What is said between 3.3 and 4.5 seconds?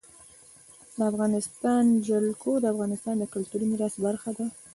کلتوري میراث برخه ده.